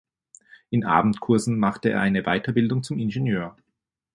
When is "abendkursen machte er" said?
0.83-2.01